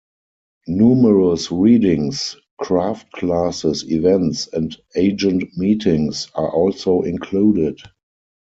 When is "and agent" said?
4.51-5.55